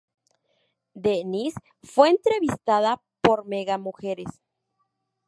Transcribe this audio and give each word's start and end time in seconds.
D-Niss 0.95 1.53
fue 1.83 2.09
entrevistada 2.09 3.03
por 3.21 3.45
Mega 3.45 3.77
Mujeres. 3.77 4.41